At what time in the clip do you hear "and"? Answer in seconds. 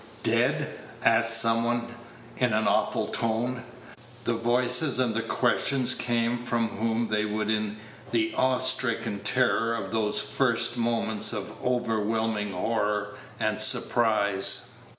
4.97-5.13, 13.39-13.61